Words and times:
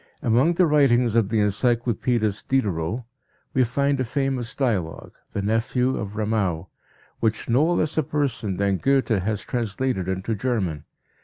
Among 0.23 0.55
the 0.55 0.65
writings 0.65 1.13
of 1.13 1.29
the 1.29 1.41
encyclopedist 1.41 2.47
Diderot 2.47 3.03
we 3.53 3.63
find 3.63 3.99
a 3.99 4.03
famous 4.03 4.55
dialogue, 4.55 5.11
The 5.33 5.43
Nephew 5.43 5.95
of 5.95 6.15
Ramau, 6.15 6.69
which 7.19 7.47
no 7.47 7.71
less 7.73 7.99
a 7.99 8.01
person 8.03 8.57
than 8.57 8.77
Goethe 8.77 9.09
has 9.09 9.41
translated 9.43 10.07
into 10.07 10.33
German. 10.33 10.85